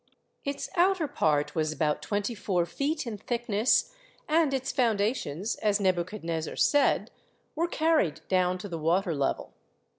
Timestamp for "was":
1.53-1.71